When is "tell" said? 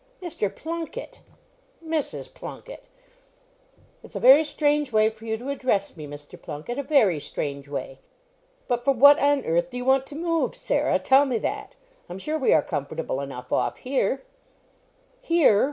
10.97-11.25